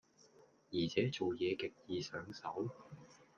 [0.71, 2.67] 而且做嘢極易上手